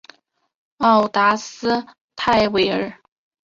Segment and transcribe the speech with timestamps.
[0.77, 2.91] 奥达斯泰韦尔。